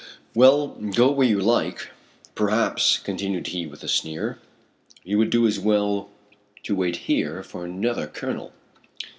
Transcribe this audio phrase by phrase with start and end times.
[0.33, 1.91] "Well, go where you like.
[2.33, 4.39] Perhaps," continued he with a sneer,
[5.03, 6.09] "you would do as well
[6.63, 8.51] to wait here, for another colonel."